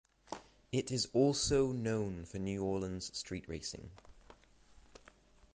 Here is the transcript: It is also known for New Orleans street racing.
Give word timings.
It 0.71 0.89
is 0.91 1.07
also 1.13 1.71
known 1.71 2.25
for 2.25 2.39
New 2.39 2.63
Orleans 2.65 3.15
street 3.15 3.47
racing. 3.47 3.91